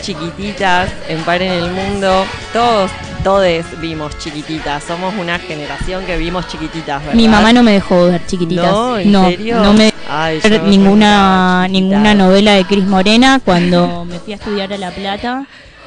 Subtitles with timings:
[0.00, 2.24] chiquititas en Par en el Mundo.
[2.52, 2.90] Todos,
[3.24, 4.84] todes vimos chiquititas.
[4.84, 7.14] Somos una generación que vimos chiquititas, ¿verdad?
[7.14, 8.70] Mi mamá no me dejó ver chiquititas.
[8.70, 9.60] No, ¿en no, serio?
[9.60, 13.40] no me Ay, ver ninguna, ninguna novela de Cris Morena.
[13.44, 15.46] Cuando me fui a estudiar a La Plata,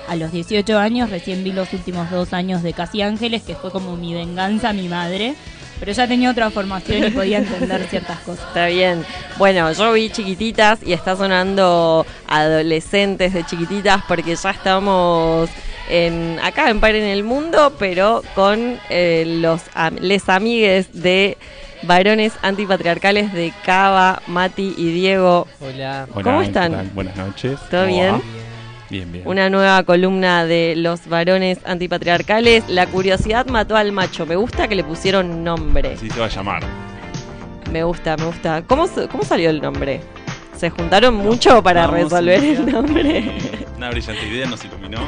[0.09, 3.71] a los 18 años, recién vi los últimos dos años de Casi Ángeles, que fue
[3.71, 5.35] como mi venganza a mi madre.
[5.79, 8.47] Pero ya tenía otra formación y podía entender ciertas cosas.
[8.47, 9.05] Está bien.
[9.37, 15.49] Bueno, yo vi chiquititas y está sonando adolescentes de chiquititas porque ya estamos
[15.89, 19.61] en, acá en Par en el Mundo, pero con eh, los
[20.01, 21.37] les amigues de
[21.83, 25.47] varones antipatriarcales de Cava, Mati y Diego.
[25.61, 26.07] Hola.
[26.11, 26.91] ¿Cómo ¿qué están?
[26.93, 27.59] Buenas noches.
[27.69, 28.21] ¿Todo ¿Cómo bien?
[28.89, 29.27] Bien, bien.
[29.27, 32.63] Una nueva columna de los varones antipatriarcales.
[32.69, 34.25] La curiosidad mató al macho.
[34.25, 35.93] Me gusta que le pusieron nombre.
[35.95, 36.63] Así se va a llamar.
[37.71, 38.61] Me gusta, me gusta.
[38.65, 39.99] ¿Cómo, cómo salió el nombre?
[40.55, 43.19] ¿Se juntaron mucho para resolver el nombre?
[43.19, 44.99] Eh, Una brillante idea nos iluminó.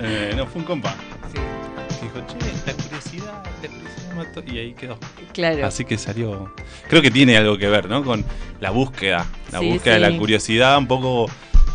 [0.00, 0.94] Eh, no, fue un compa.
[1.32, 4.42] Que dijo, che, la curiosidad, la curiosidad mató.
[4.46, 4.96] Y ahí quedó.
[5.34, 5.66] Claro.
[5.66, 6.54] Así que salió.
[6.88, 8.02] Creo que tiene algo que ver, ¿no?
[8.04, 8.24] Con
[8.60, 9.26] la búsqueda.
[9.52, 10.12] La Sí, búsqueda de sí.
[10.12, 11.28] la curiosidad, un poco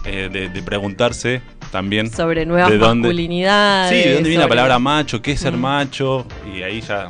[0.05, 2.11] eh, de, de preguntarse también.
[2.11, 3.07] Sobre nuevas ¿De dónde?
[3.07, 3.89] masculinidades.
[4.03, 5.21] Sí, ¿de dónde viene la palabra macho?
[5.21, 5.59] ¿Qué es ser Mm.
[5.61, 6.25] macho?
[6.55, 7.07] Y ahí ya.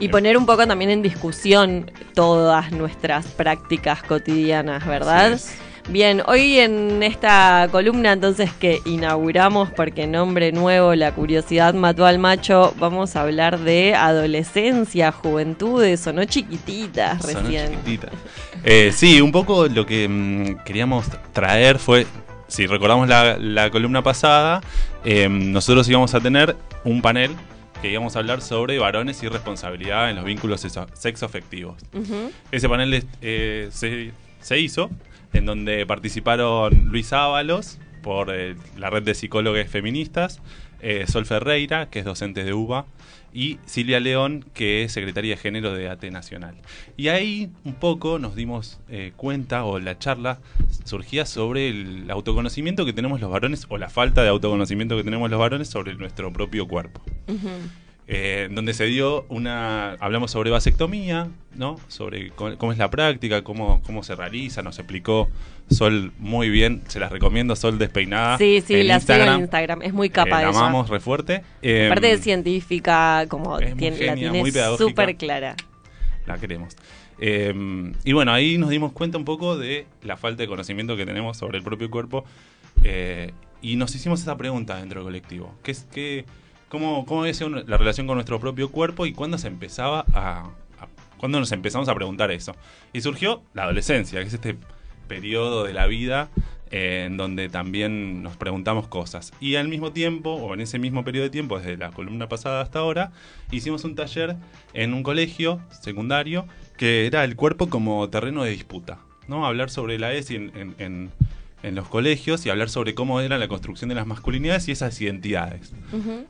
[0.00, 5.32] Y poner un poco también en discusión todas nuestras prácticas cotidianas, ¿verdad?
[5.32, 5.56] Es.
[5.90, 12.18] Bien, hoy en esta columna entonces que inauguramos porque nombre nuevo, la curiosidad mató al
[12.18, 17.70] macho, vamos a hablar de adolescencia, juventudes, sonó chiquititas Sonó recién.
[17.70, 18.08] chiquitita.
[18.64, 22.06] Eh, sí, un poco lo que mm, queríamos traer fue,
[22.48, 24.60] si recordamos la, la columna pasada,
[25.06, 27.30] eh, nosotros íbamos a tener un panel
[27.80, 31.76] que íbamos a hablar sobre varones y responsabilidad en los vínculos sexo- sexoafectivos.
[31.94, 32.30] Ujú.
[32.52, 34.10] Ese panel eh, se,
[34.42, 34.90] se hizo
[35.32, 40.40] en donde participaron Luis Ábalos por eh, la red de psicólogos feministas,
[40.80, 42.86] eh, Sol Ferreira, que es docente de UBA,
[43.32, 46.56] y Silvia León, que es secretaria de género de AT Nacional.
[46.96, 50.38] Y ahí un poco nos dimos eh, cuenta, o la charla
[50.84, 55.30] surgía sobre el autoconocimiento que tenemos los varones, o la falta de autoconocimiento que tenemos
[55.30, 57.02] los varones sobre nuestro propio cuerpo.
[58.10, 59.92] Eh, donde se dio una.
[60.00, 61.76] Hablamos sobre vasectomía, ¿no?
[61.88, 65.28] Sobre cómo, cómo es la práctica, cómo, cómo se realiza, nos explicó
[65.70, 68.38] Sol muy bien, se las recomiendo, Sol Despeinada.
[68.38, 71.42] Sí, sí, la sigo en Instagram, es muy Eh, capa la amamos re fuerte.
[71.60, 75.54] Eh, Aparte de científica, como muy tiene- la tiene muy súper clara.
[76.26, 76.74] La queremos.
[77.20, 81.04] Eh, y bueno, ahí nos dimos cuenta un poco de la falta de conocimiento que
[81.04, 82.24] tenemos sobre el propio cuerpo.
[82.84, 85.52] eh, y nos hicimos esa pregunta dentro del colectivo.
[85.64, 86.24] ¿Qué es, qué,
[86.68, 91.28] cómo, ¿Cómo ser la relación con nuestro propio cuerpo y cuándo se empezaba a, a-
[91.28, 92.54] nos empezamos a preguntar eso?
[92.92, 94.56] Y surgió la adolescencia, que es este
[95.08, 96.28] periodo de la vida
[96.70, 99.32] eh, en donde también nos preguntamos cosas.
[99.40, 102.60] Y al mismo tiempo, o en ese mismo periodo de tiempo, desde la columna pasada
[102.60, 103.12] hasta ahora,
[103.50, 104.36] hicimos un taller
[104.74, 106.46] en un colegio secundario
[106.76, 108.98] que era el cuerpo como terreno de disputa.
[109.26, 109.46] ¿no?
[109.46, 111.10] Hablar sobre la ESI en-
[111.62, 115.00] en los colegios y hablar sobre cómo era la construcción de las masculinidades y esas
[115.00, 115.72] identidades.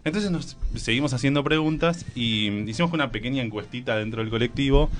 [0.05, 4.91] Entonces nos seguimos haciendo preguntas y hicimos una pequeña encuestita dentro del colectivo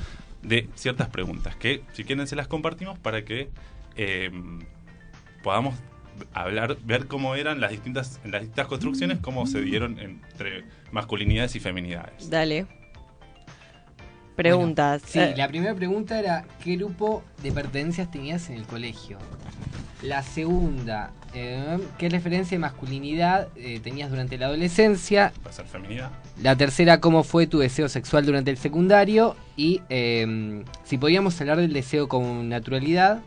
[0.43, 3.49] de ciertas preguntas que si quieren se las compartimos para que
[3.97, 4.31] eh,
[5.43, 5.75] podamos
[6.35, 11.61] hablar, ver cómo eran las distintas, las distintas construcciones, cómo se dieron entre masculinidades y
[11.61, 12.29] feminidades.
[12.31, 12.67] Dale.
[14.37, 15.03] Preguntas.
[15.05, 19.19] Sí, Eh, la primera pregunta era ¿qué grupo de pertenencias tenías en el colegio?
[20.03, 25.33] La segunda, eh, ¿qué referencia de masculinidad eh, tenías durante la adolescencia?
[25.43, 26.11] Para ser feminidad.
[26.41, 29.35] La tercera, ¿cómo fue tu deseo sexual durante el secundario?
[29.57, 33.23] Y eh, si podíamos hablar del deseo con naturalidad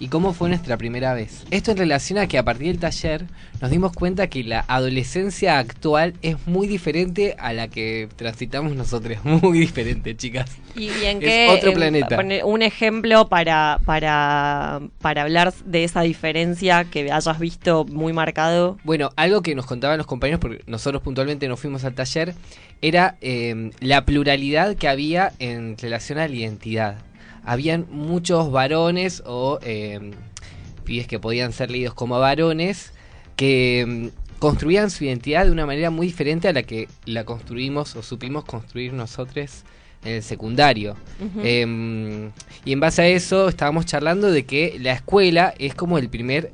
[0.00, 1.44] y cómo fue nuestra primera vez.
[1.50, 3.26] Esto en relación a que a partir del taller
[3.60, 9.18] nos dimos cuenta que la adolescencia actual es muy diferente a la que transitamos nosotros.
[9.24, 10.50] Muy diferente, chicas.
[10.74, 12.16] Y bien Es que otro eh, planeta.
[12.16, 18.78] pone un ejemplo para, para, para hablar de esa diferencia que hayas visto muy marcado.
[18.84, 22.34] Bueno, algo que nos contaban los compañeros, porque nosotros puntualmente nos fuimos al taller,
[22.80, 26.98] era eh, la pluralidad que había en relación a la identidad.
[27.48, 30.10] Habían muchos varones o eh,
[30.84, 32.92] pibes que podían ser leídos como varones
[33.36, 37.96] que mm, construían su identidad de una manera muy diferente a la que la construimos
[37.96, 39.64] o supimos construir nosotros
[40.04, 40.94] en el secundario.
[41.42, 42.32] Em,
[42.66, 46.52] y en base a eso estábamos charlando de que la escuela es como el primer,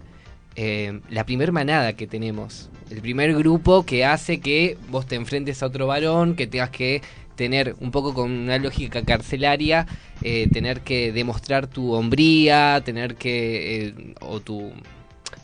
[0.54, 2.70] eh, la primer manada que tenemos.
[2.88, 7.02] El primer grupo que hace que vos te enfrentes a otro varón, que tengas que
[7.36, 9.86] tener un poco con una lógica carcelaria,
[10.22, 14.72] eh, tener que demostrar tu hombría, tener que, eh, o tu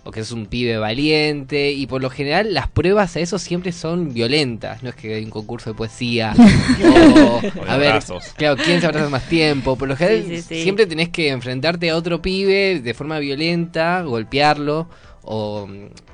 [0.03, 3.71] o que sos un pibe valiente, y por lo general las pruebas a eso siempre
[3.71, 6.33] son violentas, no es que hay un concurso de poesía,
[6.89, 8.33] o, O de a ver, abrazos.
[8.37, 10.63] claro, quién se abraza más tiempo, por lo general Sí, sí, sí.
[10.63, 14.89] siempre tenés que enfrentarte a otro pibe de forma violenta, golpearlo,
[15.23, 15.69] o,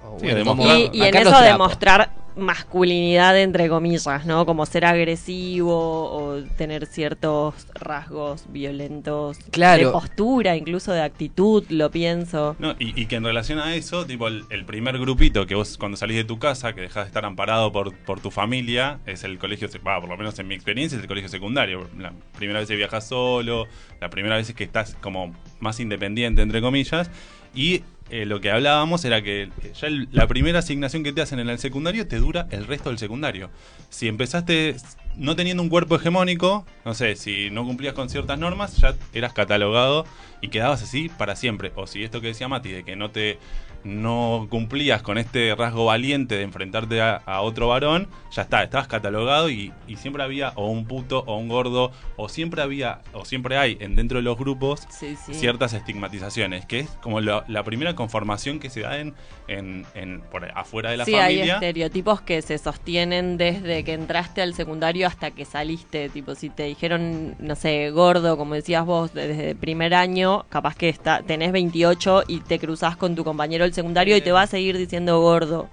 [0.05, 4.45] o Sí, bueno, demostrar- como Y, y en eso demostrar masculinidad entre comillas, ¿no?
[4.47, 9.87] Como ser agresivo o tener ciertos rasgos violentos Claro.
[9.87, 12.57] de postura, incluso de actitud, lo pienso.
[12.59, 15.79] No, y, y que en relación a eso, tipo, el, el primer grupito que vos
[15.79, 19.25] cuando salís de tu casa, que dejas de estar amparado por, por tu familia, es
[19.25, 21.89] el colegio, por lo menos en mi experiencia, es el colegio secundario.
[21.99, 23.67] La primera vez que viajas solo,
[24.01, 27.11] la primera vez que estás como más independiente, entre comillas.
[27.55, 31.49] Y eh, lo que hablábamos era que ya la primera asignación que te hacen en
[31.49, 33.51] el secundario te dura el resto del secundario.
[33.91, 34.77] Si empezaste
[35.17, 39.33] no teniendo un cuerpo hegemónico, no sé, si no cumplías con ciertas normas, ya eras
[39.33, 40.05] catalogado
[40.41, 41.73] y quedabas así para siempre.
[41.77, 43.39] O si esto que decía Mati, de que no te
[43.85, 48.89] no cumplías con este rasgo valiente de enfrentarte a, a otro varón, ya está, estabas
[48.89, 53.25] catalogado y, y siempre había o un puto o un gordo, o siempre había, o
[53.25, 55.35] siempre hay en dentro de los grupos Sí, sí.
[55.35, 59.15] ciertas estigmatizaciones, que es como la, la primera conformación que se da en,
[59.47, 61.55] en, en- por afuera de la sí, hay familia.
[61.55, 66.09] estereotipos que se sostienen desde que entraste al secundario hasta que saliste.
[66.09, 70.75] Tipo, si te dijeron, no sé, gordo, como decías vos, desde el primer año, capaz
[70.77, 74.43] que está, tenés 28 y te cruzás con tu compañero del secundario y te va
[74.43, 75.69] a seguir diciendo gordo.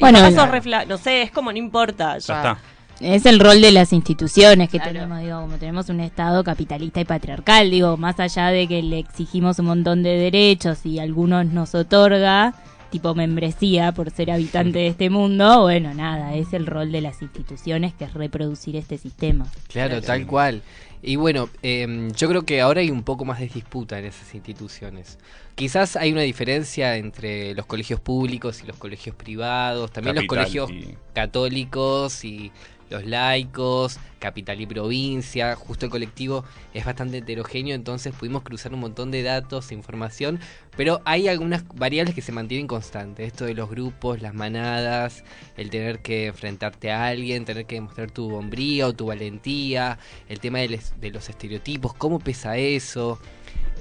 [0.00, 2.18] Bueno, Y no sé, es como no importa.
[2.18, 2.58] ya Ya, está.
[2.98, 4.92] Es el rol de las instituciones que Claro.
[4.94, 8.98] tenemos, digo, como tenemos un Estado capitalista y patriarcal, digo, más allá de que le
[8.98, 12.54] exigimos un montón de derechos y algunos nos otorga,
[12.90, 17.22] tipo membresía por ser habitante de este mundo, bueno, nada, es el rol de las
[17.22, 19.46] instituciones que es reproducir este sistema.
[19.68, 20.62] Claro, tal cual.
[21.02, 24.34] Y bueno, em, yo creo que ahora hay un poco más de disputa en esas
[24.34, 25.18] instituciones.
[25.54, 30.46] Quizás hay una diferencia entre los colegios públicos y los colegios privados, también Capital los
[30.66, 32.50] colegios y- católicos y
[32.90, 36.44] los laicos, capital y provincia, justo el colectivo
[36.74, 40.40] es bastante heterogéneo, entonces pudimos cruzar un montón de datos, e información,
[40.76, 45.24] pero hay algunas variables que se mantienen constantes, esto de los grupos, las manadas,
[45.56, 49.98] el tener que enfrentarte a alguien, tener que demostrar tu hombría o tu valentía,
[50.28, 53.18] el tema de, les- de los estereotipos, cómo pesa eso.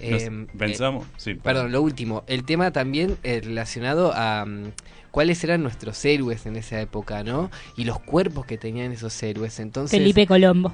[0.02, 4.72] Em, pensamos, sí, eh, perdón, lo último, el tema también eh, relacionado a mm,
[5.16, 7.50] cuáles eran nuestros héroes en esa época, ¿no?
[7.78, 9.62] Y los cuerpos que tenían esos héroes.
[9.62, 10.74] Entonces, Felipe Colombo.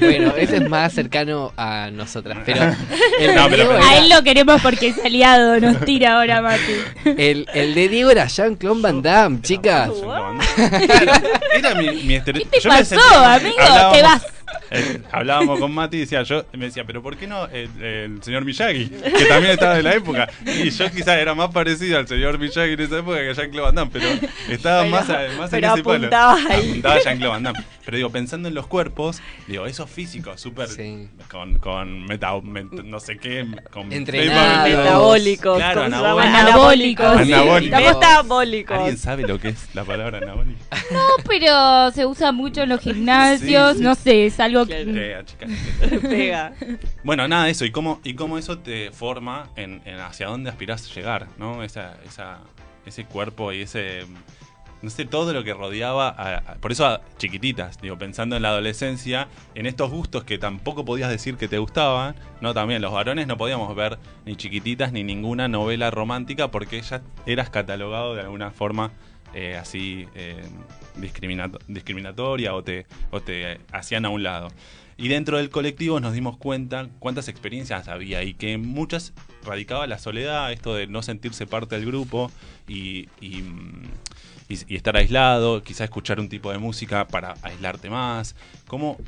[0.00, 2.62] bueno, ese es más cercano a nosotras, pero
[3.20, 6.42] el, No, de pero- Diego A él lo queremos porque es aliado, nos tira ahora
[6.42, 6.60] Mati.
[7.16, 9.90] el, el de Diego era Jean-Claude Van Damme, chicas.
[10.54, 11.22] Claro,
[11.56, 13.54] era mi, mi ¿Qué te yo me pasó, sentía- amigo?
[13.60, 14.26] hablábamos- Te vas.
[14.74, 18.22] Eh, hablábamos con Mati y decía, yo me decía, pero ¿por qué no el, el
[18.22, 18.88] señor Miyagi?
[18.88, 20.28] Que también estaba de la época.
[20.46, 23.66] Y yo quizás era más parecido al señor Miyagi en esa época que a Jean-Claude
[23.66, 24.06] Van Damme, pero
[24.48, 25.96] estaba Pero- más, a- más pero en ese palo.
[25.98, 26.68] apuntabas ahí.
[26.70, 27.64] Apuntaba a Jean-Claude Van Damme.
[27.84, 31.08] Pero digo, pensando en los cuerpos, digo, esos físicos súper Sí.
[31.30, 34.68] con, con meta, met- no sé qué, con Entrenados.
[34.68, 36.34] Metabólicos, Claro, anabólicos.
[36.34, 37.22] Anabólicos.
[37.22, 37.70] sí.
[37.70, 38.76] Metabólicos.
[38.78, 40.58] ¿Alguien sabe lo que es la palabra anabólico?
[40.92, 43.84] No, pero se usa mucho en los gimnasios, Sí, sí.
[43.84, 45.22] no sé, es algo Claro.
[45.24, 45.46] chica.
[46.02, 46.52] Pega.
[47.02, 50.90] Bueno, nada, eso, y cómo, y cómo eso te forma en, en hacia dónde aspirás
[50.90, 51.62] a llegar, ¿no?
[51.62, 52.40] Esa, esa,
[52.86, 54.04] ese cuerpo y ese,
[54.82, 58.42] no sé, todo lo que rodeaba, a- a- por eso a chiquititas, digo, pensando en
[58.42, 62.52] la adolescencia, en estos gustos que tampoco podías decir que te gustaban, ¿no?
[62.54, 67.48] También los varones no podíamos ver ni chiquititas ni ninguna novela romántica porque ya eras
[67.50, 68.90] catalogado de alguna forma
[69.34, 70.42] eh, así eh,
[70.96, 74.48] discriminato- discriminatoria o te, o te hacían a un lado.
[74.96, 79.12] Y dentro del colectivo nos dimos cuenta cuántas experiencias había y que muchas
[79.44, 82.30] radicaba la soledad, esto de no sentirse parte del grupo
[82.68, 83.88] y, y, mm,
[84.68, 88.36] estar aislado, quizá escuchar un tipo de música para aislarte más,
[88.68, 88.98] como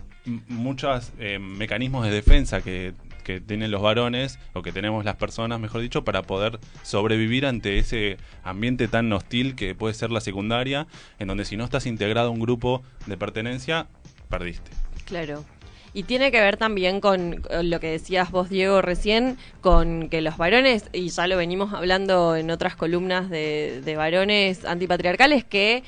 [0.48, 2.94] muchos eh, mecanismos de defensa que,
[3.26, 7.78] que tienen los varones o que tenemos las personas, mejor dicho, para poder sobrevivir ante
[7.78, 10.86] ese ambiente tan hostil que puede ser la secundaria,
[11.18, 13.88] en donde si no estás integrado a un grupo de pertenencia,
[14.28, 14.70] perdiste.
[15.06, 15.44] Claro.
[15.92, 20.20] Y tiene que ver también con eh, lo que decías vos, Diego, recién, con que
[20.20, 25.82] los varones, y ya lo venimos hablando en otras columnas de, de varones antipatriarcales, que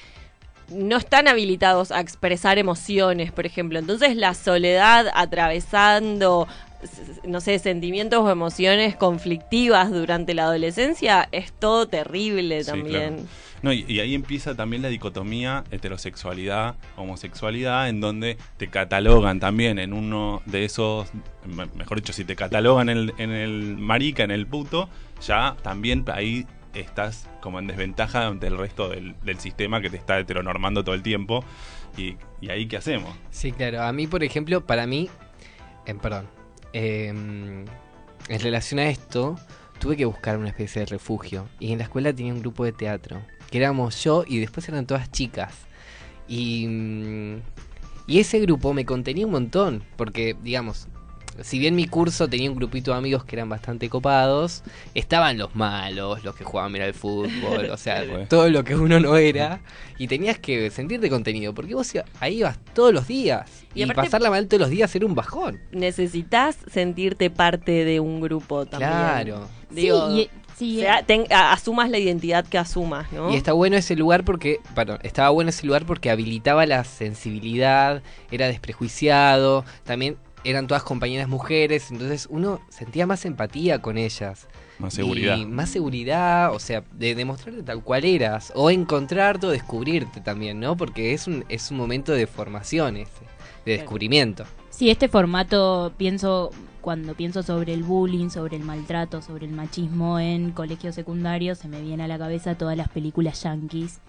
[0.71, 3.78] no están habilitados a expresar emociones, por ejemplo.
[3.78, 6.47] Entonces la soledad atravesando,
[7.25, 13.14] no sé, sentimientos o emociones conflictivas durante la adolescencia es todo terrible Sí, también.
[13.16, 13.28] claro.
[13.62, 19.80] No, y, y ahí empieza también la dicotomía heterosexualidad, homosexualidad, en donde te catalogan también
[19.80, 21.08] en uno de esos,
[21.44, 24.88] me- mejor dicho, si te catalogan en el, en el marica, en el puto,
[25.26, 29.97] ya también ahí estás como en desventaja ante el resto del, del sistema que te
[29.97, 31.44] está heteronormando todo el tiempo.
[31.97, 33.12] Y, y ahí, ¿qué hacemos?
[33.30, 33.82] Sí, claro.
[33.82, 35.08] A mí, por ejemplo, para mí,
[35.87, 36.28] eh, perdón,
[36.72, 39.37] eh, en relación a esto,
[39.78, 41.48] tuve que buscar una especie de refugio.
[41.58, 44.87] Y en la escuela tenía un grupo de teatro, que éramos yo y después eran
[44.87, 45.54] todas chicas.
[46.26, 47.37] Y, mm,
[48.06, 50.88] y ese grupo me contenía un montón, porque, digamos,
[51.42, 54.62] si bien mi curso tenía un grupito de amigos que eran bastante copados,
[54.94, 58.99] estaban los malos, los que jugaban bien al fútbol, o sea, todo lo que uno
[59.00, 59.61] no era,
[59.99, 64.02] y tenías que sentirte contenido, porque vos ahí ibas todos los días, Y y, aparte-
[64.02, 65.61] pasarla mal todos los días era un bajón.
[65.73, 68.90] Necesitas sentirte parte de un grupo también.
[68.90, 69.49] Claro.
[69.70, 73.30] Digo, sí, y- sí, o sea, ten- a- asumas la identidad que asumas, ¿no?
[73.32, 78.02] Y está bueno ese lugar porque, perdón, estaba bueno ese lugar porque habilitaba la sensibilidad,
[78.30, 80.16] era desprejuiciado, también
[80.48, 84.48] eran todas compañeras mujeres, entonces uno sentía más empatía con ellas.
[84.78, 85.36] Más seguridad.
[85.36, 90.58] Y más seguridad, o sea, de demostrarte tal cual eras, o encontrarte o descubrirte también,
[90.58, 90.74] ¿no?
[90.74, 93.10] Porque es un, es un momento de formación ese,
[93.66, 94.44] de descubrimiento.
[94.70, 96.50] Sí, este formato pienso
[96.80, 101.68] cuando pienso sobre el bullying, sobre el maltrato, sobre el machismo en colegios secundarios, se
[101.68, 104.00] me viene a la cabeza todas las películas yankees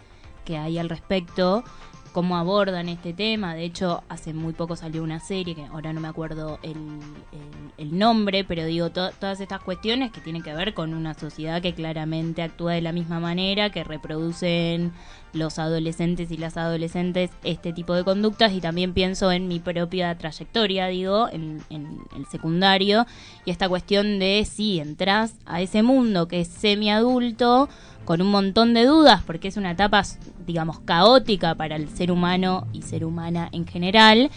[0.46, 1.66] que hay al respecto,
[2.12, 3.54] cómo abordan este tema.
[3.56, 7.60] De hecho, hace muy poco salió una serie, que ahora no me acuerdo el, el-
[7.78, 11.62] el nombre, pero digo, to- todas estas cuestiones que tienen que ver con una sociedad
[11.62, 14.92] que claramente actúa de la misma manera, que reproducen
[15.32, 20.18] los adolescentes y las adolescentes este tipo de conductas y también pienso en mi propia
[20.18, 23.06] trayectoria, digo, en, en el secundario
[23.46, 27.70] y esta cuestión de si entras a ese mundo que es semiadulto
[28.10, 30.02] con un montón de dudas porque es una etapa,
[30.48, 34.32] digamos, caótica para el ser humano y ser humana en general.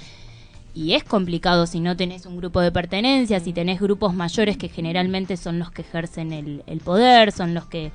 [0.75, 4.69] Y es complicado si no tenés un grupo de pertenencia, si tenés grupos mayores que
[4.69, 7.93] generalmente son los que ejercen el, el poder, son los que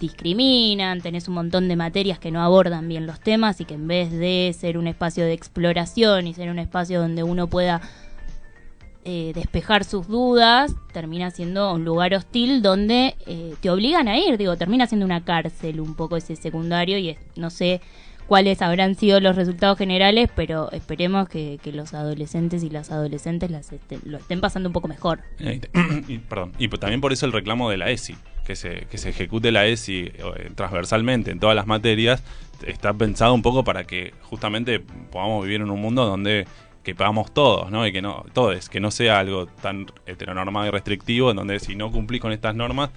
[0.00, 3.86] discriminan, tenés un montón de materias que no abordan bien los temas y que en
[3.86, 7.80] vez de ser un espacio de exploración y ser un espacio donde uno pueda
[9.04, 14.36] eh, despejar sus dudas, termina siendo un lugar hostil donde eh, te obligan a ir,
[14.36, 17.80] digo, termina siendo una cárcel un poco ese secundario y es- no sé
[18.26, 23.72] cuáles habrán sido los resultados generales, pero esperemos que, los adolescentes y las adolescentes las
[23.72, 25.20] este- lo estén pasando un poco mejor.
[25.40, 25.60] Eh,
[26.06, 28.14] y, perdón, y po- también por eso el reclamo de la ESI,
[28.46, 32.22] que se, que se ejecute la ESI eh, transversalmente en todas las materias,
[32.66, 36.46] está pensado un poco para que justamente podamos vivir en un mundo donde
[36.82, 37.86] que pagamos todos, ¿no?
[37.86, 41.76] Y que no, todos, que no sea algo tan heteronormado y restrictivo, en donde si
[41.76, 42.90] no cumplís con estas normas,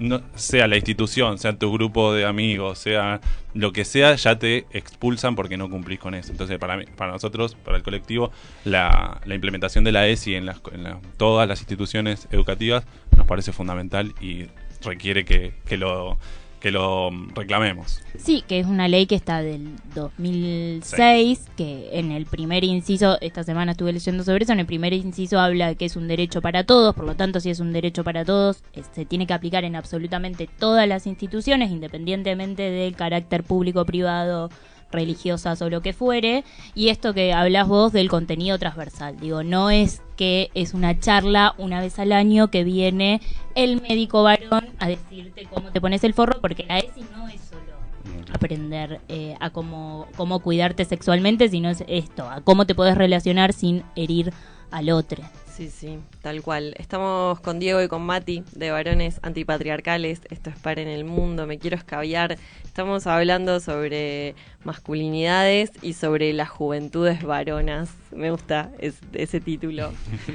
[0.00, 3.20] no, sea la institución, sea tu grupo de amigos, sea
[3.54, 6.32] lo que sea, ya te expulsan porque no cumplís con eso.
[6.32, 8.32] Entonces, para mí, para nosotros, para el colectivo,
[8.64, 12.84] la, la implementación de la ESI en, las, en la- todas las instituciones educativas
[13.16, 14.46] nos parece fundamental y
[14.82, 16.18] requiere que, que lo
[16.64, 18.00] que lo mm, reclamemos.
[18.16, 23.44] Sí, que es una ley que está del 2006, que en el primer inciso, esta
[23.44, 26.40] semana estuve leyendo sobre eso, en el primer inciso habla de que es un derecho
[26.40, 29.64] para todos, por lo tanto si es un derecho para todos, se tiene que aplicar
[29.64, 34.48] en absolutamente todas las instituciones, independientemente del carácter público, privado,
[34.90, 39.70] religiosas o lo que fuere, y esto que hablas vos del contenido transversal, digo, no
[39.70, 43.20] es que es una charla una vez al año que viene
[43.54, 47.40] el médico varón a decirte cómo te pones el forro, porque la ESI no es
[47.40, 47.74] solo
[48.32, 53.52] aprender eh, a cómo, cómo cuidarte sexualmente, sino es esto, a cómo te puedes relacionar
[53.52, 54.32] sin herir
[54.70, 55.22] al otro.
[55.56, 56.74] Sí, sí, tal cual.
[56.78, 60.20] Estamos con Diego y con Mati de Varones Antipatriarcales.
[60.30, 62.38] Esto es Par en el Mundo, me quiero escabiar.
[62.64, 64.34] Estamos hablando sobre
[64.64, 67.90] masculinidades y sobre las juventudes varonas.
[68.10, 69.92] Me gusta es- ese título.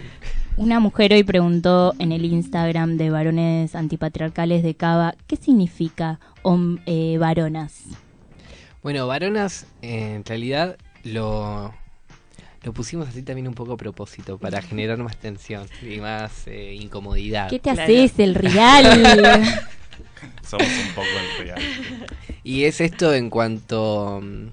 [0.55, 6.79] Una mujer hoy preguntó en el Instagram de varones antipatriarcales de Cava, ¿qué significa hom-
[6.85, 7.83] eh, varonas?
[8.83, 11.73] Bueno, varonas, eh, en realidad lo,
[12.63, 16.73] lo pusimos así también un poco a propósito, para generar más tensión y más eh,
[16.73, 17.49] incomodidad.
[17.49, 17.81] ¿Qué te Claro.
[17.83, 18.85] haces, el real?
[20.47, 21.61] Somos un poco el real.
[22.43, 24.47] Y es esto en cuanto mm,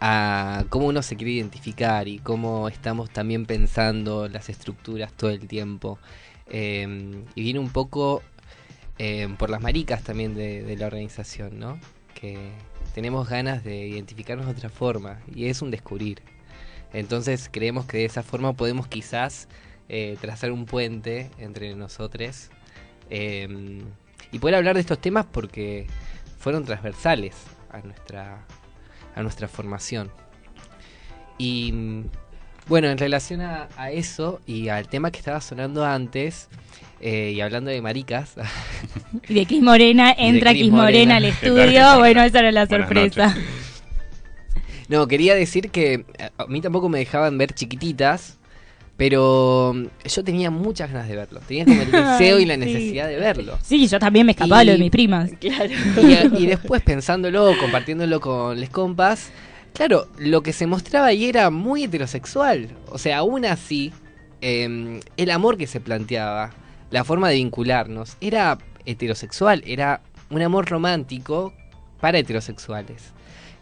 [0.00, 5.46] a cómo uno se quiere identificar y cómo estamos también pensando las estructuras todo el
[5.46, 5.98] tiempo.
[6.48, 8.22] Eh, y viene un poco
[8.98, 11.78] eh, por las maricas también de, de la organización, ¿no?
[12.14, 12.50] Que
[12.94, 16.22] tenemos ganas de identificarnos de otra forma y es un descubrir.
[16.92, 19.48] Entonces creemos que de esa forma podemos quizás
[19.88, 22.50] eh, trazar un puente entre nosotros
[23.10, 23.82] eh,
[24.32, 25.86] y poder hablar de estos temas porque
[26.38, 27.34] fueron transversales
[27.70, 28.44] a nuestra,
[29.14, 30.10] a nuestra formación.
[31.38, 32.04] Y
[32.66, 36.48] bueno, en relación a, a eso y al tema que estaba sonando antes,
[37.00, 38.34] eh, y hablando de maricas,
[39.28, 41.16] Y de Cris Morena entra Cris Morena, Morena.
[41.16, 41.98] al ¿Qué tal, Cris estudio.
[41.98, 43.26] Bueno, esa era la Buenas sorpresa.
[43.28, 43.59] noches.
[44.90, 48.38] No, quería decir que eh, a mí tampoco me dejaban ver chiquititas,
[48.96, 51.40] pero mm, yo tenía muchas ganas de verlo.
[51.46, 52.60] Tenía como el deseo y la Sí.
[52.60, 53.58] necesidad de verlo.
[53.62, 55.30] Sí, yo también me escapaba Y- lo de mis primas.
[55.40, 55.72] Claro.
[56.38, 59.30] Y, después pensándolo, compartiéndolo con les compas,
[59.72, 62.68] claro, lo que se mostraba ahí era muy heterosexual.
[62.90, 63.92] O sea, aún así,
[64.42, 66.50] eh, el amor que se planteaba,
[66.90, 71.54] la forma de vincularnos, era heterosexual, era un amor romántico
[72.00, 73.12] para heterosexuales.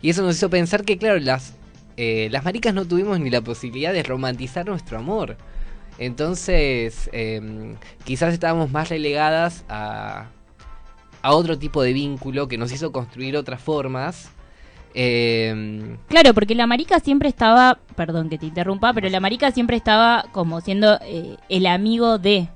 [0.00, 1.54] Y eso nos hizo pensar que, claro, las,
[1.96, 5.36] eh, las maricas no tuvimos ni la posibilidad de romantizar nuestro amor.
[5.98, 10.26] Entonces, eh, quizás estábamos más relegadas a,
[11.22, 14.30] a otro tipo de vínculo que nos hizo construir otras formas.
[14.94, 19.76] Eh, Claro, porque la marica siempre estaba, perdón que te interrumpa, pero la marica siempre
[19.76, 22.48] estaba como siendo eh, el amigo de.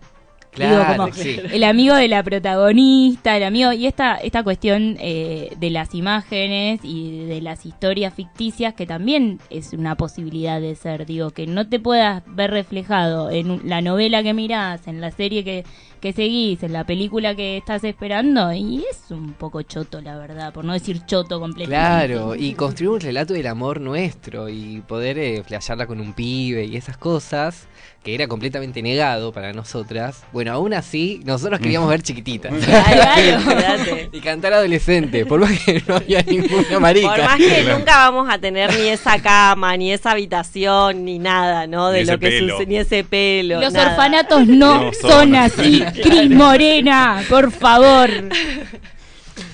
[0.52, 1.40] Claro, Digo, como sí.
[1.52, 3.72] el amigo de la protagonista, el amigo.
[3.72, 9.40] Y esta, esta cuestión eh, de las imágenes y de las historias ficticias, que también
[9.50, 11.06] es una posibilidad de ser.
[11.06, 15.42] Digo, que no te puedas ver reflejado en la novela que mirás, en la serie
[15.44, 15.64] que,
[16.02, 18.52] que seguís, en la película que estás esperando.
[18.52, 21.70] Y es un poco choto, la verdad, por no decir choto completamente.
[22.14, 26.64] Claro, y construir un relato del amor nuestro y poder eh, flashearla con un pibe
[26.64, 27.68] y esas cosas,
[28.02, 30.24] que era completamente negado para nosotras.
[30.32, 32.52] Bueno, aún así, nosotros queríamos ver chiquititas.
[32.72, 37.14] Claro, y cantar adolescente, por más que no había ninguna marica.
[37.14, 41.66] Por más que nunca vamos a tener ni esa cama, ni esa habitación, ni nada,
[41.68, 41.90] ¿no?
[41.90, 42.54] De Ni lo que pelo.
[42.54, 43.60] sucede, ni ese pelo.
[43.60, 43.90] Los nada.
[43.90, 45.84] orfanatos no, No son, son así.
[45.92, 48.10] Cris Morena, por favor.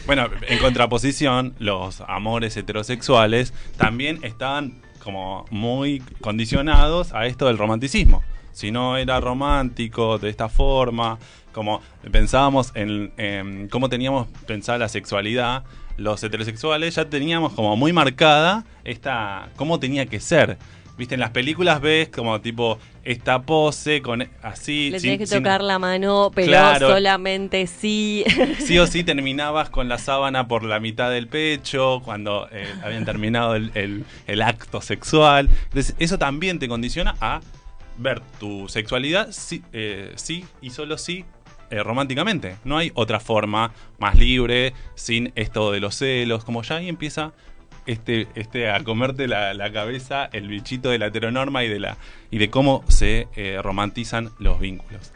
[0.06, 8.22] Bueno, en contraposición, los amores heterosexuales también estaban como muy condicionados a esto del romanticismo.
[8.52, 11.18] Si no era romántico de esta forma,
[11.52, 15.64] como pensábamos en, en cómo teníamos pensada la sexualidad,
[15.98, 20.56] los heterosexuales ya teníamos como muy marcada esta cómo tenía que ser.
[20.98, 24.90] Viste, en las películas ves como tipo esta pose con así.
[24.90, 26.88] Le sin- tenés que sin- tocar la mano, pero Claro.
[26.88, 28.24] solamente sí.
[28.58, 33.04] sí o sí terminabas con la sábana por la mitad del pecho cuando eh, habían
[33.04, 35.48] terminado el, el- el acto sexual.
[35.64, 37.40] Entonces, eso también te condiciona a
[37.96, 41.24] ver tu sexualidad sí, eh, sí y solo sí
[41.70, 42.56] eh, románticamente.
[42.64, 47.32] No hay otra forma más libre, sin esto de los celos, como ya ahí empieza
[47.88, 51.96] este, este a comerte la, cabeza el bichito de la heteronorma y de la
[52.30, 55.12] y de cómo se eh, romantizan los vínculos.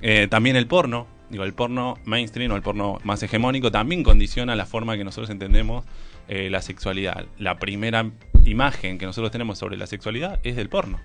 [0.00, 4.54] Eh, también el porno, digo, el porno mainstream o el porno más hegemónico también condiciona
[4.54, 5.84] la forma que nosotros entendemos
[6.28, 7.26] eh, la sexualidad.
[7.38, 8.08] La primera
[8.44, 11.00] imagen que nosotros tenemos sobre la sexualidad es del porno.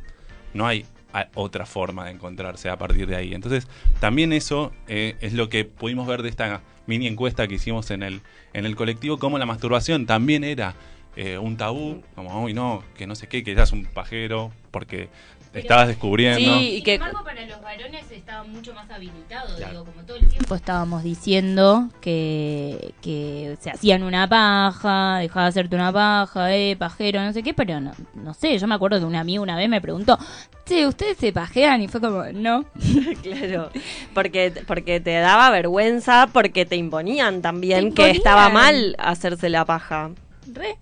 [0.54, 0.86] No hay
[1.34, 3.34] otra forma de encontrarse a partir de ahí.
[3.34, 3.68] Entonces,
[4.00, 8.22] también eso es lo que pudimos ver de esta mini encuesta que hicimos en el,
[8.54, 10.76] en el colectivo, como la masturbación también era
[11.18, 15.10] eh, un tabú, como, uy, no, que no sé qué, que eras un pajero, porque
[15.52, 16.60] te estabas descubriendo.
[16.60, 19.56] Sí, y Sin que embargo, para los varones estaba mucho más habilitado.
[19.56, 19.72] Claro.
[19.72, 25.50] Digo, como todo el tiempo estábamos diciendo que, que se hacían una paja, dejaba de
[25.50, 28.60] hacerte una paja, eh, pajero, no sé qué, pero no, no sé.
[28.60, 30.20] Yo me acuerdo que un amigo una vez me preguntó,
[30.68, 31.82] che, ¿ustedes se pajean?
[31.82, 32.64] Y fue como, no.
[33.24, 33.72] claro,
[34.14, 39.66] porque porque te daba vergüenza, porque te imponían también Te que estaba mal hacerse la
[39.66, 40.12] paja.
[40.54, 40.78] Re.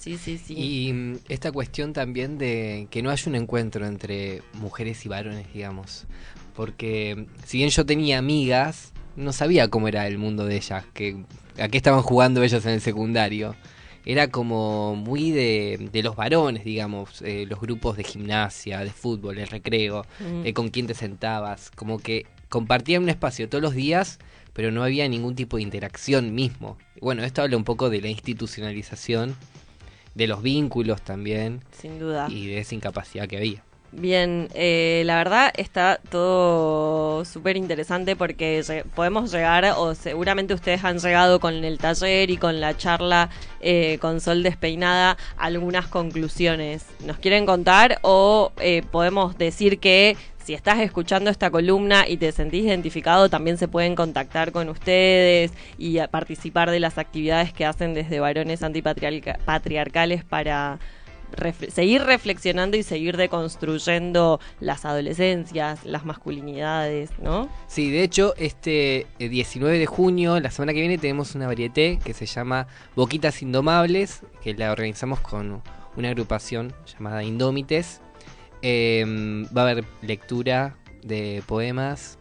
[0.00, 0.54] Sí, sí, sí.
[0.56, 5.46] Y mm, esta cuestión también de que no haya un encuentro entre mujeres y varones,
[5.52, 6.06] digamos.
[6.54, 10.84] Porque mm, si bien yo tenía amigas, no sabía cómo era el mundo de ellas,
[10.94, 11.16] que
[11.58, 13.54] a qué estaban jugando ellas en el secundario.
[14.06, 19.38] Era como muy de, de los varones, digamos, eh, los grupos de gimnasia, de fútbol,
[19.38, 20.46] el recreo, Mm.
[20.46, 24.18] eh, con quién te sentabas, como que compartían un espacio todos los días,
[24.54, 26.78] pero no había ningún tipo de interacción mismo.
[27.02, 29.36] Bueno, esto habla un poco de la institucionalización,
[30.20, 32.26] de los vínculos también Sin duda.
[32.28, 33.62] y de esa incapacidad que había.
[33.92, 38.62] Bien, eh, la verdad está todo súper interesante porque
[38.94, 43.30] podemos llegar, o seguramente ustedes han llegado con el taller y con la charla
[43.60, 46.84] eh, con Sol Despeinada, algunas conclusiones.
[47.04, 52.32] ¿Nos quieren contar o eh, podemos decir que si estás escuchando esta columna y te
[52.32, 57.94] sentís identificado, también se pueden contactar con ustedes y participar de las actividades que hacen
[57.94, 60.78] desde varones antipatriarcales para
[61.68, 67.48] seguir reflexionando y seguir deconstruyendo las adolescencias, las masculinidades, ¿no?
[67.66, 71.98] Sí, de hecho, este eh, 19 de junio, la semana que viene, tenemos una varieté
[72.04, 75.62] que se llama Boquitas Indomables, que la organizamos con
[75.96, 78.00] una agrupación llamada Indómites.
[78.62, 79.04] Eh,
[79.56, 82.18] va a haber lectura de poemas,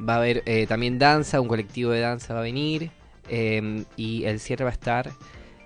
[0.00, 2.90] Va a haber eh, también danza, un colectivo de danza va a venir.
[3.28, 5.10] eh, y el cierre va a estar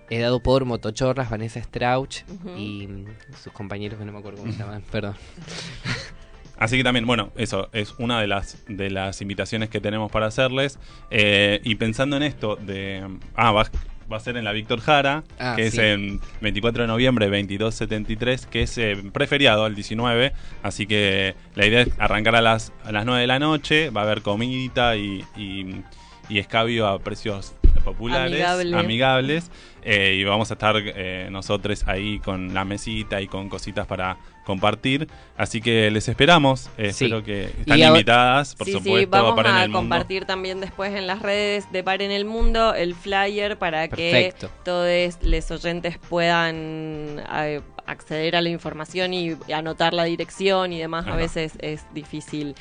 [0.09, 2.22] eh, dado por Motochorras, Vanessa Strauch
[2.57, 3.05] y mm,
[3.42, 5.16] sus compañeros que no me acuerdo cómo se llaman, perdón.
[6.58, 10.26] Así que también, bueno, eso es una de las de las invitaciones que tenemos para
[10.26, 10.78] hacerles.
[11.10, 13.02] Eh, y pensando en esto de.
[13.34, 13.66] Ah, va,
[14.12, 15.80] va a ser en la Víctor Jara, Ah, que es sí.
[15.80, 20.32] en 24 de noviembre, 2273, que es eh, preferiado, el 19.
[20.62, 23.90] Así que la idea es arrancar a las, a las 9 de la noche.
[23.90, 25.82] Va a haber comidita y, y,
[26.28, 28.76] y escabio a precios populares, Amigable.
[28.78, 29.50] amigables.
[29.84, 34.16] Eh, y vamos a estar eh, nosotros ahí con la mesita y con cositas para
[34.44, 35.08] compartir.
[35.36, 36.68] Así que les esperamos.
[36.78, 37.04] eh, Sí.
[37.04, 39.78] Espero que están Y invitadas, por sí, supuesto, sí, vamos en a el mundo.
[39.78, 44.48] compartir también después en las redes de Par en el Mundo el flyer para Perfecto.
[44.48, 50.78] que todos los oyentes puedan eh, acceder a la información y anotar la dirección y
[50.80, 51.06] demás.
[51.06, 52.54] A veces es difícil.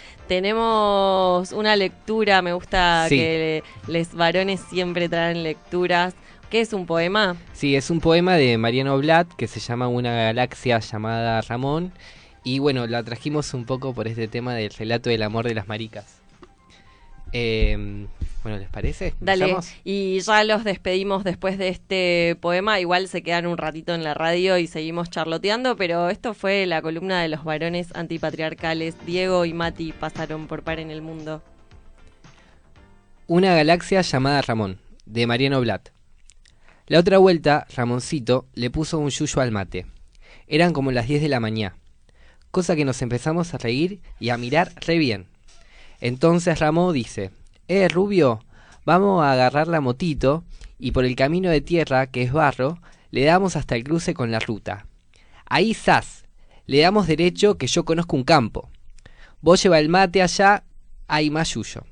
[0.61, 3.17] Tenemos una lectura, me gusta Sí.
[3.17, 6.13] que les varones siempre traen lecturas.
[6.51, 7.37] ¿Qué es un poema?
[7.53, 11.93] Sí, es un poema de Mariano Blatt que se llama Una galaxia llamada Ramón.
[12.43, 15.69] Y bueno, la trajimos un poco por este tema del relato del amor de las
[15.69, 16.19] maricas.
[17.31, 18.05] Eh,
[18.43, 19.13] bueno, ¿les parece?
[19.21, 19.73] Dale, ¿Empezamos?
[19.85, 22.81] y ya los despedimos después de este poema.
[22.81, 26.81] Igual se quedan un ratito en la radio y seguimos charloteando, pero esto fue la
[26.81, 28.95] columna de los varones antipatriarcales.
[29.05, 31.41] Diego y Mati pasaron por par en el mundo.
[33.27, 35.91] Una galaxia llamada Ramón, de Mariano Blatt.
[36.91, 39.85] La otra vuelta, Ramoncito le puso un yuyo al mate.
[40.45, 41.77] Eran como las 10 de la mañana.
[42.51, 45.27] Cosa que nos empezamos a reír y a mirar re bien.
[46.01, 47.31] Entonces Ramón dice,
[47.69, 48.43] Eh, Rubio,
[48.83, 50.43] vamos a agarrar la motito
[50.79, 52.77] y por el camino de tierra, que es barro,
[53.09, 54.85] le damos hasta el cruce con la ruta.
[55.45, 56.25] Ahí zas,
[56.65, 58.69] le damos derecho que yo conozco un campo.
[59.39, 60.65] Vos lleva el mate allá,
[61.07, 61.85] hay más yuyo.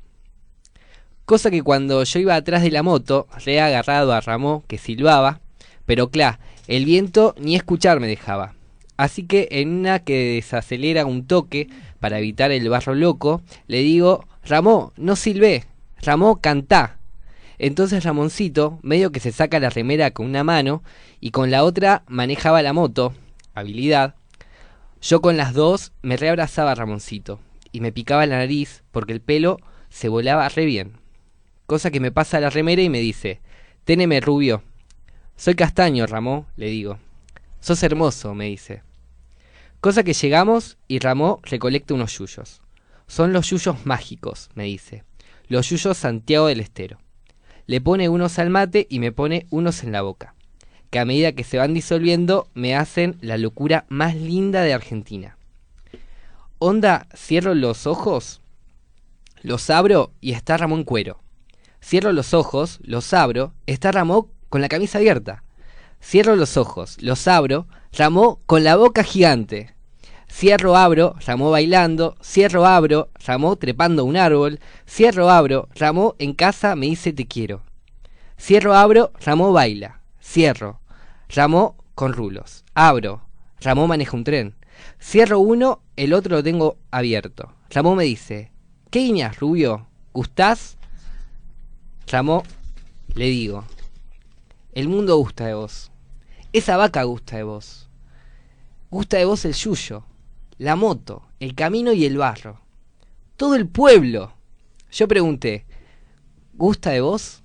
[1.29, 5.41] Cosa que cuando yo iba atrás de la moto, re agarrado a Ramón que silbaba,
[5.85, 8.55] pero claro, el viento ni escuchar me dejaba.
[8.97, 14.25] Así que en una que desacelera un toque para evitar el barro loco, le digo,
[14.43, 15.65] Ramón, no silbé,
[16.01, 16.97] Ramón, cantá.
[17.59, 20.81] Entonces Ramoncito, medio que se saca la remera con una mano
[21.19, 23.13] y con la otra manejaba la moto,
[23.53, 24.15] habilidad.
[24.99, 27.39] Yo con las dos me reabrazaba a Ramoncito
[27.71, 30.98] y me picaba la nariz porque el pelo se volaba re bien.
[31.69, 33.41] Cosa que me pasa la remera y me dice,
[33.83, 34.63] Téneme rubio.
[35.35, 36.97] Soy castaño, Ramón, le digo.
[37.59, 38.81] Sos hermoso, me dice.
[39.79, 42.63] Cosa que llegamos y Ramón recolecta unos yuyos.
[43.05, 45.03] Son los yuyos mágicos, me dice.
[45.47, 46.97] Los yuyos Santiago del Estero.
[47.67, 50.33] Le pone unos al mate y me pone unos en la boca.
[50.89, 55.37] Que a medida que se van disolviendo me hacen la locura más linda de Argentina.
[56.57, 58.41] Onda, cierro los ojos,
[59.43, 61.19] los abro y está Ramón cuero.
[61.81, 65.43] Cierro los ojos, los abro, está Ramón con la camisa abierta.
[66.01, 69.75] Cierro los ojos, los abro, Ramón con la boca gigante.
[70.31, 76.75] Cierro, abro, Ramón bailando, cierro, abro, Ramón trepando un árbol, cierro, abro, Ramón en casa
[76.75, 77.63] me dice te quiero.
[78.37, 80.79] Cierro, abro, Ramón baila, cierro,
[81.29, 83.21] Ramón con rulos, abro,
[83.59, 84.55] Ramón maneja un tren.
[85.01, 87.53] Cierro uno, el otro lo tengo abierto.
[87.69, 88.51] Ramón me dice,
[88.91, 89.87] ¿qué guiñas, rubio?
[90.13, 90.77] ¿Gustás?
[92.11, 92.41] Ramón,
[93.13, 93.65] le digo,
[94.71, 95.91] el mundo gusta de vos.
[96.53, 97.87] Esa vaca gusta de vos.
[98.89, 100.05] Gusta de vos el yuyo,
[100.57, 102.61] la moto, el camino y el barro.
[103.37, 104.33] Todo el pueblo.
[104.91, 105.67] Yo pregunté,
[106.53, 107.43] ¿gusta de vos?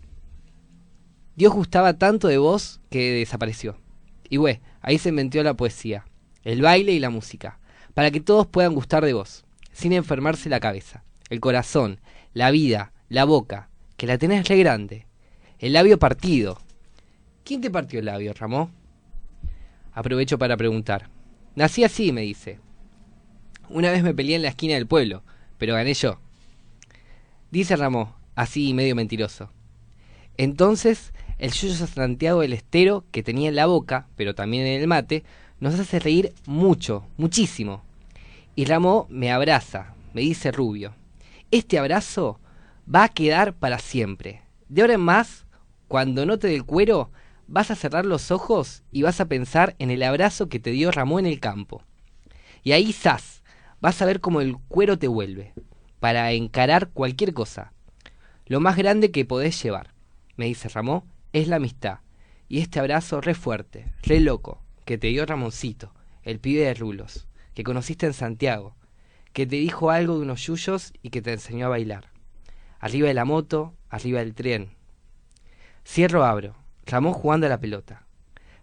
[1.36, 3.76] Dios gustaba tanto de vos que desapareció.
[4.30, 6.06] Y bueno, ahí se inventó la poesía,
[6.42, 7.58] el baile y la música,
[7.92, 12.00] para que todos puedan gustar de vos, sin enfermarse la cabeza, el corazón,
[12.32, 13.68] la vida, la boca,
[14.04, 15.06] que la tenés re grande,
[15.58, 16.60] el labio partido.
[17.42, 18.70] ¿Quién te partió el labio, Ramón?
[19.94, 21.08] Aprovecho para preguntar.
[21.54, 22.60] Nací así, me dice.
[23.70, 25.22] Una vez me peleé en la esquina del pueblo,
[25.56, 26.18] pero gané yo.
[27.50, 29.48] Dice Ramón, así medio mentiroso.
[30.36, 34.86] Entonces, el yuyo Santiago del Estero, que tenía en la boca, pero también en el
[34.86, 35.24] mate,
[35.60, 37.82] nos hace reír mucho, muchísimo.
[38.54, 40.92] Y Ramón me abraza, me dice rubio.
[41.50, 42.38] Este abrazo
[42.92, 44.42] va a quedar para siempre.
[44.68, 45.46] De ahora en más,
[45.88, 47.10] cuando note del cuero,
[47.46, 50.90] vas a cerrar los ojos y vas a pensar en el abrazo que te dio
[50.90, 51.82] Ramón en el campo.
[52.62, 53.42] Y ahí, zas,
[53.80, 55.52] vas a ver cómo el cuero te vuelve,
[56.00, 57.72] para encarar cualquier cosa.
[58.46, 59.94] Lo más grande que podés llevar,
[60.36, 61.98] me dice Ramón, es la amistad.
[62.48, 65.92] Y este abrazo re fuerte, re loco, que te dio Ramoncito,
[66.22, 68.76] el pibe de Rulos, que conociste en Santiago,
[69.32, 72.13] que te dijo algo de unos yuyos y que te enseñó a bailar.
[72.84, 74.68] Arriba de la moto, arriba del tren.
[75.86, 78.04] Cierro, abro, Ramón jugando a la pelota.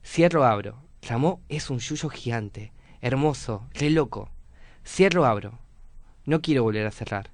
[0.05, 4.29] Cierro, abro, Ramón es un yuyo gigante, hermoso, re loco.
[4.85, 5.57] Cierro, abro,
[6.25, 7.31] no quiero volver a cerrar.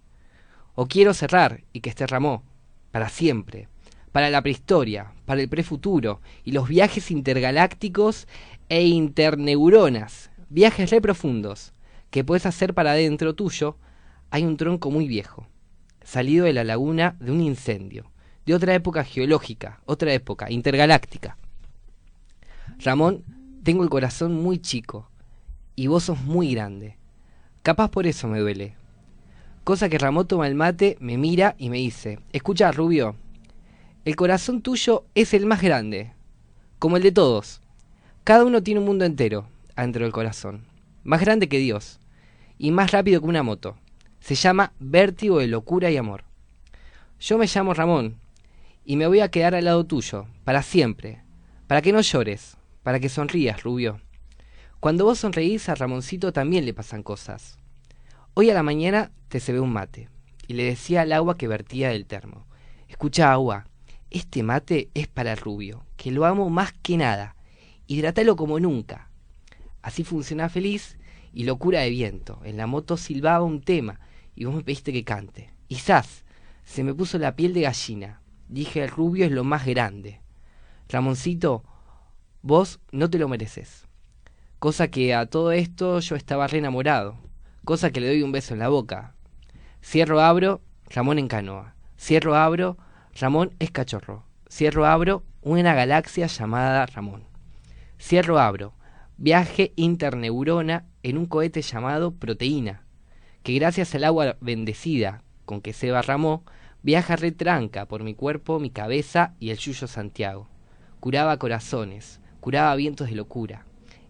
[0.76, 2.43] O quiero cerrar y que esté Ramón,
[2.91, 3.67] para siempre,
[4.13, 8.30] para la prehistoria, para el prefuturo y los viajes intergalácticos
[8.69, 11.73] e interneuronas, viajes re profundos,
[12.12, 13.76] que puedes hacer para adentro tuyo,
[14.30, 15.47] hay un tronco muy viejo,
[16.08, 18.06] salido de la laguna de un incendio,
[18.46, 21.38] de otra época geológica, otra época intergaláctica.
[22.80, 23.26] Ramón,
[23.62, 25.10] tengo el corazón muy chico
[25.76, 26.96] y vos sos muy grande.
[27.62, 28.76] Capaz por eso me duele.
[29.65, 33.17] Cosa que Ramón toma el mate, me mira y me dice, escucha Rubio,
[34.06, 36.13] el corazón tuyo es el más grande,
[36.80, 37.60] como el de todos.
[38.24, 40.63] Cada uno tiene un mundo entero adentro del corazón,
[41.04, 42.00] más grande que Dios,
[42.58, 43.76] y más rápido que una moto.
[44.28, 46.26] Se llama vértigo de locura y amor.
[47.18, 48.18] Yo me llamo Ramón,
[48.84, 51.24] y me voy a quedar al lado tuyo, para siempre,
[51.66, 54.02] para que no llores, para que sonrías, Rubio.
[54.82, 57.58] Cuando vos sonreís a Ramoncito también le pasan cosas.
[58.34, 60.10] Hoy a la mañana te se ve un mate,
[60.46, 62.48] y le decía al agua que vertía del termo.
[62.90, 63.70] Escucha agua,
[64.10, 67.38] este mate es para rubio, que lo amo más que nada.
[67.88, 69.10] Hidratalo como nunca.
[69.82, 70.98] Así funciona feliz
[71.32, 72.42] y locura de viento.
[72.44, 74.02] En la moto silbaba un tema
[74.38, 75.52] y vos me pediste que cante.
[75.67, 76.23] Y ¡zas!
[76.63, 78.21] Se me puso la piel de gallina.
[78.47, 80.21] Dije, el rubio es lo más grande.
[80.89, 81.63] Ramoncito,
[82.43, 83.88] vos no te lo mereces.
[84.60, 87.17] Cosa que a todo esto yo estaba re enamorado.
[87.65, 89.15] Cosa que le doy un beso en la boca.
[89.84, 91.76] Cierro, abro, Ramón en canoa.
[92.00, 92.78] Cierro, abro,
[93.19, 94.23] Ramón es cachorro.
[94.47, 97.23] Cierro, abro, una galaxia llamada Ramón.
[98.00, 98.76] Cierro, abro,
[99.17, 102.87] viaje interneurona en un cohete llamado proteína,
[103.43, 106.43] que gracias al agua bendecida con que se barramó,
[106.84, 110.47] viaja retranca por mi cuerpo, mi cabeza y el yuyo Santiago.
[111.00, 113.65] Curaba corazones, curaba vientos de locura.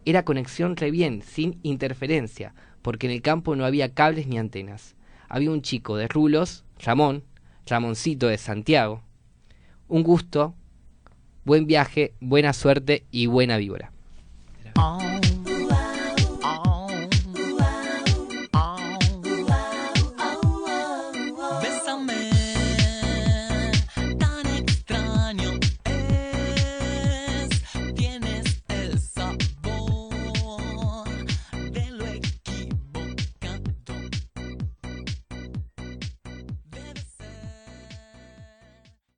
[0.06, 4.96] Era conexión re bien, sin interferencia, porque en el campo no había cables ni antenas.
[5.28, 7.24] Había un chico de rulos, Ramón,
[7.66, 9.04] Ramoncito de Santiago.
[9.88, 10.56] Un gusto,
[11.44, 13.92] buen viaje, buena suerte y buena víbora.